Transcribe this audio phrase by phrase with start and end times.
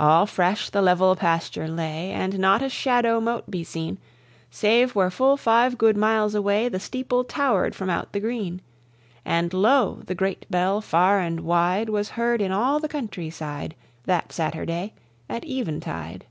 [0.00, 3.98] Alle fresh the level pasture lay, And not a shadowe mote be seene,
[4.50, 8.62] Save where full fyve good miles away The steeple tower'd from out the greene;
[9.24, 10.02] And lo!
[10.06, 14.92] the great bell farre and wide Was heard in all the country side That Saturday
[15.28, 16.26] at eventide.